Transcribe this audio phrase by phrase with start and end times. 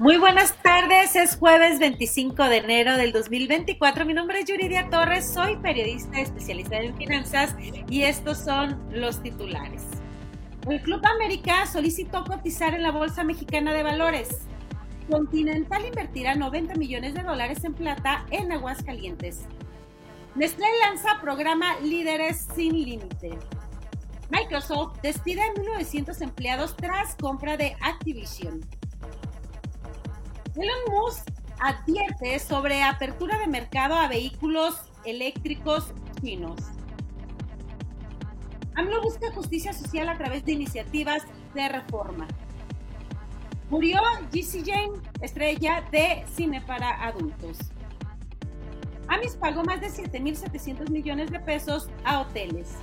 [0.00, 4.06] Muy buenas tardes, es jueves 25 de enero del 2024.
[4.06, 7.56] Mi nombre es Yuridia Torres, soy periodista especializada en finanzas
[7.90, 9.82] y estos son los titulares.
[10.70, 14.28] El Club América solicitó cotizar en la Bolsa Mexicana de Valores.
[15.10, 19.46] Continental invertirá 90 millones de dólares en plata en Aguascalientes.
[20.36, 23.36] Nestlé lanza programa Líderes sin Límite.
[24.30, 28.60] Microsoft despide a 1.900 empleados tras compra de Activision.
[30.60, 31.28] Elon Musk
[31.60, 36.58] advierte sobre apertura de mercado a vehículos eléctricos chinos.
[38.74, 41.22] AMLO busca justicia social a través de iniciativas
[41.54, 42.26] de reforma.
[43.70, 44.00] Murió
[44.32, 47.58] GC Jane, estrella de cine para adultos.
[49.06, 52.74] Amis pagó más de 7.700 millones de pesos a hoteles.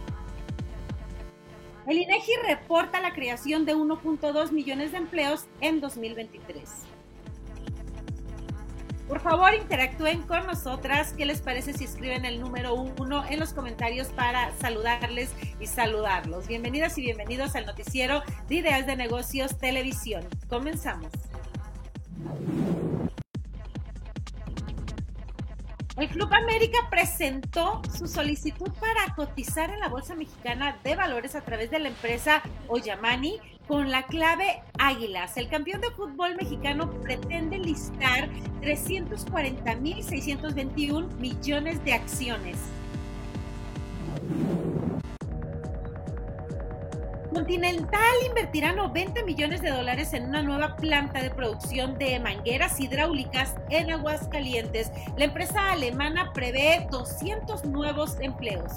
[1.87, 6.94] El INEGI reporta la creación de 1.2 millones de empleos en 2023.
[9.07, 11.13] Por favor, interactúen con nosotras.
[11.13, 16.47] ¿Qué les parece si escriben el número uno en los comentarios para saludarles y saludarlos?
[16.47, 20.27] Bienvenidas y bienvenidos al noticiero de Ideas de Negocios Televisión.
[20.49, 21.11] Comenzamos.
[25.97, 31.41] El Club América presentó su solicitud para cotizar en la Bolsa Mexicana de Valores a
[31.41, 35.35] través de la empresa Oyamani con la clave Águilas.
[35.37, 38.29] El campeón de fútbol mexicano pretende listar
[38.61, 42.59] 340.621 millones de acciones.
[47.33, 53.55] Continental invertirá 90 millones de dólares en una nueva planta de producción de mangueras hidráulicas
[53.69, 54.89] en Aguascalientes.
[55.17, 58.71] La empresa alemana prevé 200 nuevos empleos.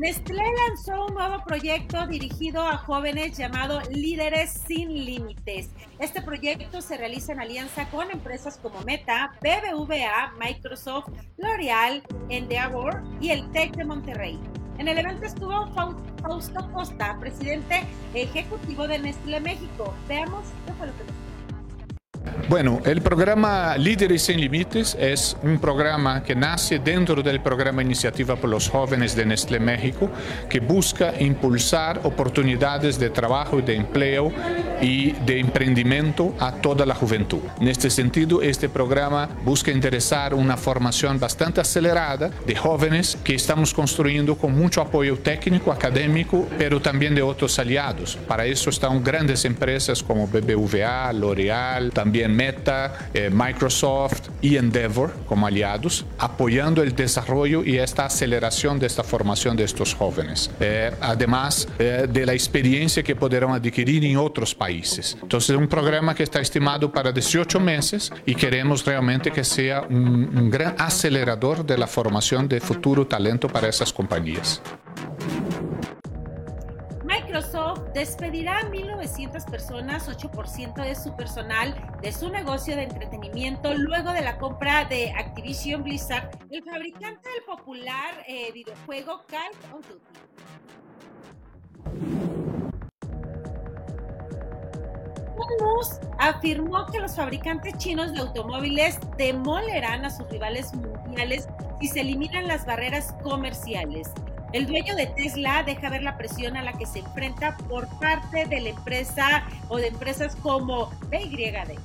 [0.00, 5.70] Nestlé lanzó un nuevo proyecto dirigido a jóvenes llamado Líderes sin Límites.
[5.98, 13.30] Este proyecto se realiza en alianza con empresas como Meta, BBVA, Microsoft, L'Oreal, Endeavor y
[13.30, 14.38] el TEC de Monterrey.
[14.78, 15.66] En el evento estuvo
[16.22, 19.92] Fausto Costa, presidente ejecutivo de Nestlé México.
[20.06, 21.27] Veamos qué fue lo que
[22.46, 28.36] Bueno, el programa Líderes Sin Límites es un programa que nace dentro del programa Iniciativa
[28.36, 30.10] por los Jóvenes de Nestlé México,
[30.48, 34.32] que busca impulsar oportunidades de trabajo y de empleo
[34.80, 37.40] y de emprendimiento a toda la juventud.
[37.60, 43.74] En este sentido, este programa busca interesar una formación bastante acelerada de jóvenes que estamos
[43.74, 48.16] construyendo con mucho apoyo técnico, académico, pero también de otros aliados.
[48.26, 55.46] Para eso están grandes empresas como BBVA, L'Oreal, también Meta, eh, Microsoft y Endeavor como
[55.46, 61.68] aliados, apoyando el desarrollo y esta aceleración de esta formación de estos jóvenes, eh, además
[61.78, 62.06] eh,
[63.04, 65.16] que podrán adquirir en otros países.
[65.20, 69.82] Entonces, es un programa que está estimado para 18 meses y queremos realmente que sea
[69.82, 74.60] un, un gran acelerador de formación de futuro talento para esas compañías.
[77.28, 84.12] Microsoft despedirá a 1.900 personas, 8% de su personal, de su negocio de entretenimiento luego
[84.12, 90.28] de la compra de Activision Blizzard, el fabricante del popular eh, videojuego Call of Duty.
[95.60, 101.46] Musk afirmó que los fabricantes chinos de automóviles demolerán a sus rivales mundiales
[101.78, 104.12] si se eliminan las barreras comerciales.
[104.52, 108.46] El dueño de Tesla deja ver la presión a la que se enfrenta por parte
[108.46, 111.78] de la empresa o de empresas como BYD.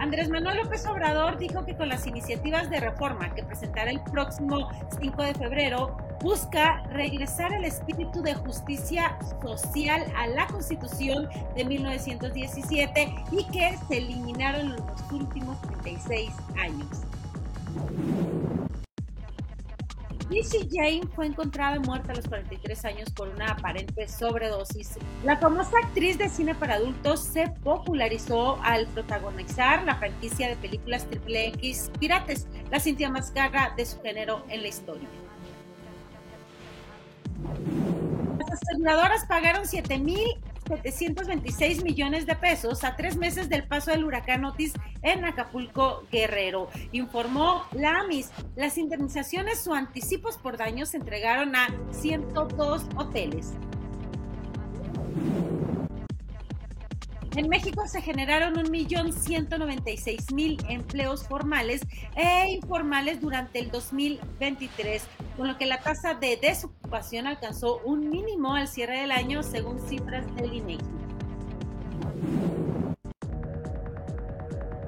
[0.00, 4.68] Andrés Manuel López Obrador dijo que con las iniciativas de reforma que presentará el próximo
[5.00, 13.14] 5 de febrero, busca regresar el espíritu de justicia social a la Constitución de 1917
[13.30, 16.88] y que se eliminaron en los últimos 36 años.
[20.30, 24.98] Lizzie Jane fue encontrada muerta a los 43 años por una aparente sobredosis.
[25.24, 31.06] La famosa actriz de cine para adultos se popularizó al protagonizar la franquicia de películas
[31.06, 35.08] Triple X Pirates, la cinta más cara de su género en la historia.
[38.38, 40.28] Las aseguradoras pagaron 7 mil
[40.82, 44.72] 726 millones de pesos a tres meses del paso del huracán Otis
[45.02, 46.68] en Acapulco, Guerrero.
[46.92, 48.30] Informó la AMIS.
[48.56, 53.54] Las indemnizaciones o anticipos por daños se entregaron a 102 hoteles.
[57.36, 61.82] En México se generaron 1.196.000 empleos formales
[62.16, 65.02] e informales durante el 2023
[65.36, 69.78] con lo que la tasa de desocupación alcanzó un mínimo al cierre del año según
[69.88, 70.84] cifras del INEGI.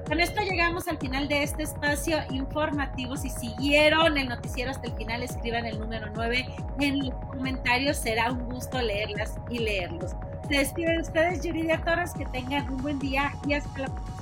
[0.07, 3.15] Con esto llegamos al final de este espacio informativo.
[3.15, 7.95] Si siguieron el noticiero hasta el final, escriban el número 9 en los comentarios.
[7.95, 10.11] Será un gusto leerlas y leerlos.
[10.47, 12.13] Se despiden ustedes, Yuridia Torres.
[12.13, 14.20] Que tengan un buen día y hasta la próxima.